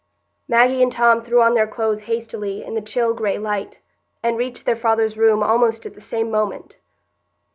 '"Maggie 0.47 0.81
and 0.81 0.91
Tom 0.91 1.21
threw 1.21 1.43
on 1.43 1.53
their 1.53 1.67
clothes 1.67 2.01
hastily 2.09 2.63
in 2.63 2.73
the 2.73 2.81
chill 2.81 3.13
gray 3.13 3.37
light, 3.37 3.79
and 4.23 4.35
reached 4.35 4.65
their 4.65 4.75
father's 4.75 5.15
room 5.15 5.43
almost 5.43 5.85
at 5.85 5.93
the 5.93 6.01
same 6.01 6.31
moment. 6.31 6.79